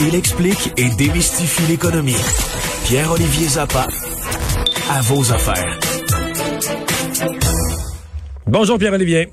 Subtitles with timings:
[0.00, 2.14] Il explique et démystifie l'économie.
[2.84, 3.88] Pierre-Olivier Zappa,
[4.90, 5.78] à vos affaires.
[8.46, 9.28] Bonjour Pierre-Olivier.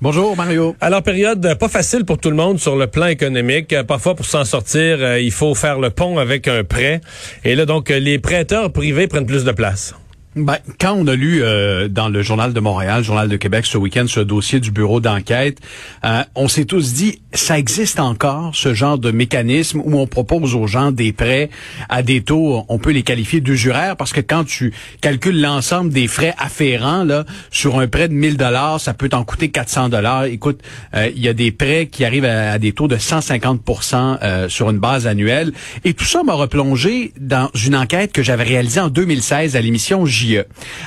[0.00, 0.74] Bonjour Mario.
[0.80, 3.74] Alors période pas facile pour tout le monde sur le plan économique.
[3.86, 7.02] Parfois pour s'en sortir, euh, il faut faire le pont avec un prêt.
[7.44, 9.94] Et là donc les prêteurs privés prennent plus de place.
[10.36, 13.78] Ben, quand on a lu euh, dans le Journal de Montréal, Journal de Québec ce
[13.78, 15.60] week-end ce dossier du bureau d'enquête,
[16.04, 20.54] euh, on s'est tous dit, ça existe encore ce genre de mécanisme où on propose
[20.54, 21.48] aux gens des prêts
[21.88, 26.06] à des taux, on peut les qualifier d'usuraires parce que quand tu calcules l'ensemble des
[26.06, 30.26] frais afférents là sur un prêt de 1000 dollars, ça peut t'en coûter 400 dollars.
[30.26, 30.60] Écoute,
[30.94, 34.78] euh, il y a des prêts qui arrivent à, des taux de 150% sur une
[34.78, 35.54] base annuelle
[35.86, 40.04] et tout ça m'a replongé dans une enquête que j'avais réalisée en 2016 à l'émission
[40.04, 40.25] J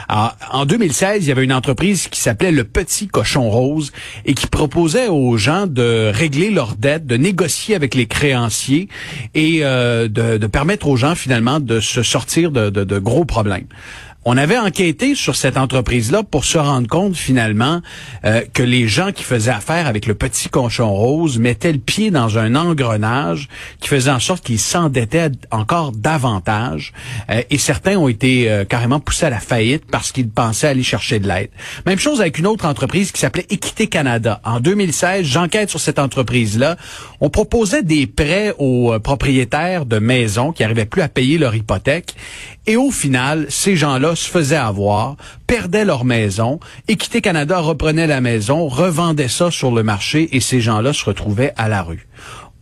[0.10, 3.92] en 2016, il y avait une entreprise qui s'appelait Le Petit Cochon Rose
[4.26, 8.88] et qui proposait aux gens de régler leurs dettes, de négocier avec les créanciers
[9.36, 13.68] et euh, de, permettre aux gens finalement de se sortir de gros problèmes.
[14.32, 17.82] On avait enquêté sur cette entreprise-là pour se rendre compte finalement
[18.26, 22.12] euh, que les gens qui faisaient affaire avec le petit cochon rose mettaient le pied
[22.12, 26.94] dans un engrenage qui faisait en sorte qu'ils s'endettaient encore davantage
[27.32, 30.84] euh, et certains ont été euh, carrément poussés à la faillite parce qu'ils pensaient aller
[30.84, 31.50] chercher de l'aide.
[31.88, 34.42] Même chose avec une autre entreprise qui s'appelait Équité Canada.
[34.46, 36.78] En 2016, j'enquête sur cette entreprise-là.
[37.20, 42.14] On proposait des prêts aux propriétaires de maisons qui n'arrivaient plus à payer leur hypothèque
[42.70, 45.16] et au final, ces gens-là se faisaient avoir,
[45.48, 50.62] perdaient leur maison, Équité Canada reprenait la maison, revendait ça sur le marché et ces
[50.62, 52.08] gens-là se retrouvaient à la rue.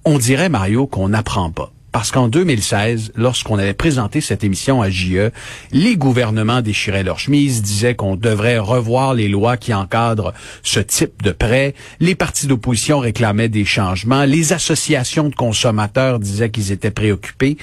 [0.05, 1.71] On dirait, Mario, qu'on n'apprend pas.
[1.91, 5.31] Parce qu'en 2016, lorsqu'on avait présenté cette émission à JE,
[5.71, 11.23] les gouvernements déchiraient leurs chemises, disaient qu'on devrait revoir les lois qui encadrent ce type
[11.23, 11.73] de prêt.
[11.99, 14.25] Les partis d'opposition réclamaient des changements.
[14.25, 17.57] Les associations de consommateurs disaient qu'ils étaient préoccupés.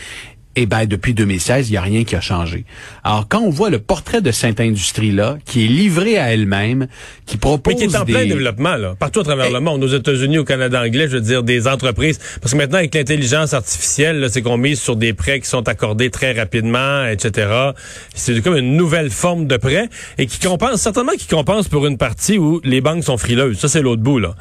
[0.56, 2.64] Eh ben, depuis 2016, il n'y a rien qui a changé.
[3.02, 6.86] Alors, quand on voit le portrait de cette industrie-là, qui est livrée à elle-même,
[7.26, 9.88] qui propose Mais qui est en plein développement, là, partout à travers le monde, aux
[9.88, 12.20] États-Unis, au Canada anglais, je veux dire, des entreprises.
[12.40, 16.10] Parce que maintenant, avec l'intelligence artificielle, c'est qu'on mise sur des prêts qui sont accordés
[16.10, 17.72] très rapidement, etc.
[18.14, 19.88] C'est comme une nouvelle forme de prêt
[20.18, 23.58] et qui compense, certainement qui compense pour une partie où les banques sont frileuses.
[23.58, 24.34] Ça, c'est l'autre bout, là.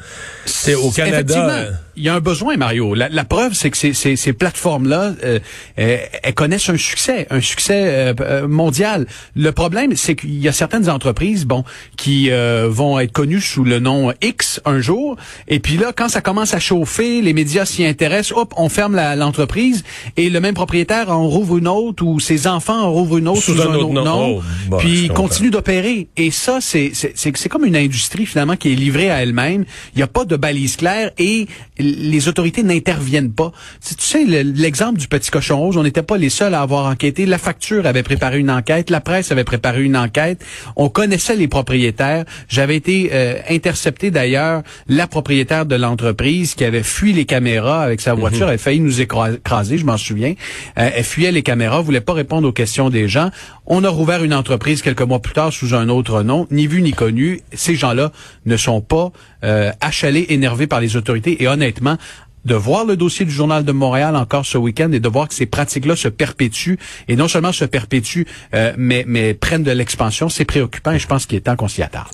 [0.46, 2.94] C'est au Canada il y a un besoin, Mario.
[2.94, 5.38] La, preuve, c'est que ces, ces, ces plateformes-là, euh,
[5.78, 9.06] euh, elles connaissent un succès, un succès euh, mondial.
[9.36, 11.64] Le problème, c'est qu'il y a certaines entreprises, bon,
[11.96, 12.30] qui
[12.68, 15.16] vont être connues sous le nom X un jour,
[15.48, 18.96] et puis là, quand ça commence à chauffer, les médias s'y intéressent, hop, on ferme
[19.16, 19.84] l'entreprise,
[20.16, 23.42] et le même propriétaire en rouvre une autre, ou ses enfants en rouvrent une autre
[23.42, 26.08] sous, un, autre nom, oh, puis continue d'opérer.
[26.16, 29.64] Et ça, c'est c'est comme une industrie finalement qui est livrée à elle-même.
[29.94, 31.46] Il n'y a pas de balise claire et
[31.78, 33.52] les autorités n'interviennent pas.
[33.86, 37.24] Tu sais, l'exemple du petit cochon rose, on n'était pas les seuls à avoir enquêté.
[37.24, 40.44] La facture avait préparé une enquête, la presse avait préparé une enquête.
[40.74, 42.24] On connaissait les propriétaires.
[42.48, 48.00] J'avais été euh, intercepté d'ailleurs la propriétaire de l'entreprise qui avait fui les caméras avec
[48.00, 48.46] sa voiture.
[48.46, 48.48] Mhm.
[48.48, 50.34] Elle a failli nous écraser, je m'en souviens.
[50.78, 53.30] Euh, elle fuyait les caméras, voulait pas répondre aux questions des gens.
[53.66, 56.82] On a rouvert une entreprise quelques mois plus tard sous un autre nom, ni vu
[56.82, 57.40] ni connu.
[57.52, 58.10] Ces gens-là
[58.46, 59.12] ne sont pas
[59.44, 61.42] euh, achalés, énervés par les autorités.
[61.42, 61.96] Et honnêtement,
[62.44, 65.34] de voir le dossier du Journal de Montréal encore ce week-end et de voir que
[65.34, 66.78] ces pratiques-là se perpétuent
[67.08, 71.06] et non seulement se perpétuent, euh, mais, mais prennent de l'expansion, c'est préoccupant et je
[71.06, 72.12] pense qu'il est temps qu'on s'y attarde.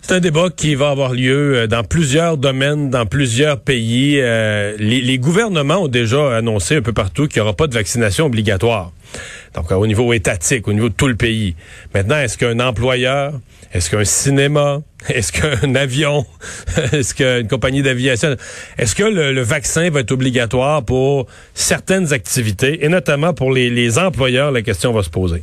[0.00, 4.18] C'est un débat qui va avoir lieu euh, dans plusieurs domaines, dans plusieurs pays.
[4.18, 7.74] Euh, les, les, gouvernements ont déjà annoncé un peu partout qu'il n'y aura pas de
[7.74, 8.92] vaccination obligatoire.
[9.54, 11.56] Donc, au niveau étatique, au niveau de tout le pays.
[11.94, 13.34] Maintenant, est-ce qu'un employeur,
[13.72, 16.26] est-ce qu'un cinéma, est-ce qu'un avion,
[16.92, 18.36] est-ce qu'une compagnie d'aviation,
[18.76, 24.50] est-ce que le, vaccin va être obligatoire pour certaines activités et notamment pour les, employeurs,
[24.50, 25.42] la question va se poser.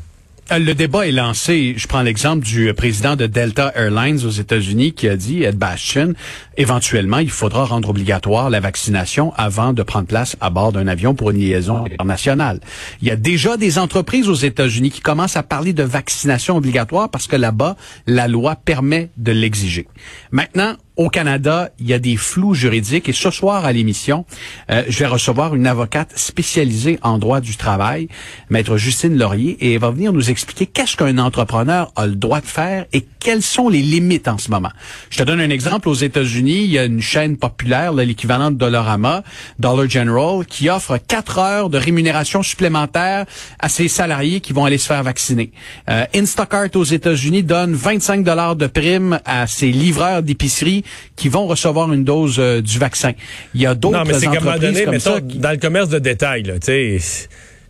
[0.52, 1.74] Euh, le débat est lancé.
[1.76, 6.12] Je prends l'exemple du président de Delta Airlines aux États-Unis qui a dit, Ed Bastian,
[6.56, 11.16] éventuellement, il faudra rendre obligatoire la vaccination avant de prendre place à bord d'un avion
[11.16, 12.60] pour une liaison internationale.
[13.02, 17.10] Il y a déjà des entreprises aux États-Unis qui commencent à parler de vaccination obligatoire
[17.10, 17.76] parce que là-bas,
[18.06, 19.88] la loi permet de l'exiger.
[20.30, 24.26] Maintenant, au Canada, il y a des flous juridiques et ce soir à l'émission,
[24.72, 28.08] euh, je vais recevoir une avocate spécialisée en droit du travail,
[28.50, 32.40] maître Justine Laurier, et elle va venir nous expliquer qu'est-ce qu'un entrepreneur a le droit
[32.40, 34.72] de faire et quelles sont les limites en ce moment.
[35.10, 35.90] Je te donne un exemple.
[35.90, 39.24] Aux États-Unis, il y a une chaîne populaire, l'équivalent de Dollarama,
[39.60, 43.26] Dollar General, qui offre quatre heures de rémunération supplémentaire
[43.60, 45.52] à ses salariés qui vont aller se faire vacciner.
[45.90, 50.85] Euh, Instacart aux États-Unis donne 25 dollars de prime à ses livreurs d'épicerie
[51.16, 53.12] qui vont recevoir une dose euh, du vaccin.
[53.54, 57.00] Il y a d'autres entreprises comme ça dans le commerce de détail, tu sais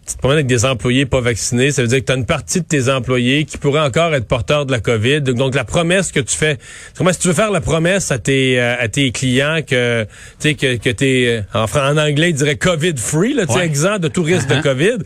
[0.08, 2.28] tu te promènes avec des employés pas vaccinés, ça veut dire que tu as une
[2.28, 5.22] partie de tes employés qui pourraient encore être porteurs de la COVID.
[5.22, 6.58] Donc la promesse que tu fais,
[6.96, 10.10] comment si tu veux faire la promesse à tes euh, à tes clients que tu
[10.40, 13.66] sais que que t'es euh, en, en anglais ils diraient COVID free là, tu sais
[13.66, 14.62] exempt de tout risque de uh-huh.
[14.62, 14.98] COVID,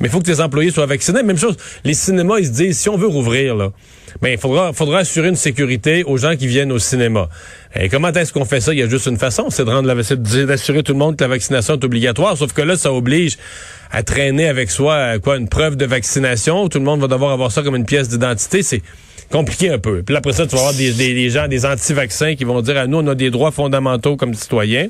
[0.00, 1.22] mais il faut que tes employés soient vaccinés.
[1.22, 3.70] Même chose, les cinémas ils se disent si on veut rouvrir là,
[4.20, 7.28] ben il faudra faudra assurer une sécurité aux gens qui viennent au cinéma.
[7.74, 8.72] Et comment est-ce qu'on fait ça?
[8.72, 9.94] Il y a juste une façon, c'est de rendre la
[10.46, 13.38] d'assurer tout le monde que la vaccination est obligatoire, sauf que là ça oblige
[13.90, 16.68] à traîner avec soi quoi une preuve de vaccination.
[16.68, 18.62] Tout le monde va devoir avoir ça comme une pièce d'identité.
[18.62, 18.82] C'est
[19.30, 20.02] compliqué un peu.
[20.02, 22.86] Puis après ça, tu vas avoir des, des gens, des anti-vaccins qui vont dire à
[22.86, 24.88] nous, on a des droits fondamentaux comme citoyens.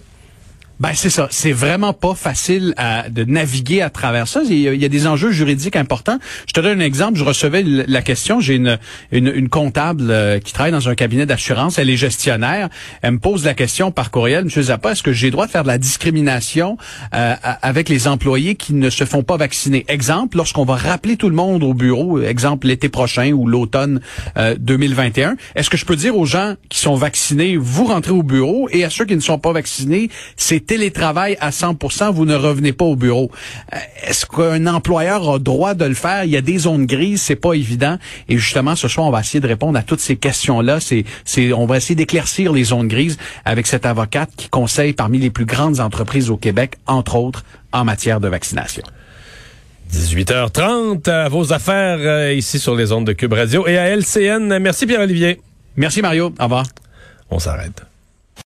[0.80, 4.42] Ben c'est ça, c'est vraiment pas facile à, de naviguer à travers ça.
[4.48, 6.18] Il y, a, des enjeux juridiques importants.
[6.46, 7.18] Je te donne un exemple.
[7.18, 8.40] Je recevais la question.
[8.40, 8.78] J'ai une,
[9.10, 11.78] une, comptable euh, qui travaille dans un cabinet d'assurance.
[11.78, 12.68] Elle est gestionnaire.
[13.02, 15.64] Elle me pose la question par courriel, Monsieur Zappa, est-ce que j'ai droit de faire
[15.64, 16.76] de la discrimination
[17.12, 19.84] euh, avec les employés qui ne se font pas vacciner?
[19.88, 24.00] Exemple, lorsqu'on va rappeler tout le monde au bureau, exemple l'été prochain ou l'automne
[24.36, 28.22] 2021, euh, est-ce que je peux dire aux gens qui sont vaccinés, vous rentrez au
[28.22, 32.36] bureau, et à ceux qui ne sont pas vaccinés, c'est télétravail à 100%, vous ne
[32.36, 33.32] revenez pas au bureau.
[33.72, 36.24] Euh, est-ce qu'un employeur a droit de le faire?
[36.24, 37.98] Il y a des zones grises, c'est pas évident.
[38.28, 40.78] Et justement, ce soir, on va essayer de répondre à toutes ces questions-là.
[40.78, 45.18] C'est, c'est, on va essayer d'éclaircir les zones grises avec cette avocate qui conseille parmi
[45.18, 48.82] les plus grandes entreprises au Québec, entre autres, en matière de vaccination.
[49.90, 54.58] 18h30 à vos affaires euh, ici sur les ondes de Cube Radio et à LCN.
[54.58, 55.40] Merci Pierre-Olivier.
[55.76, 56.34] Merci Mario.
[56.38, 56.66] Au revoir.
[57.30, 57.82] On s'arrête.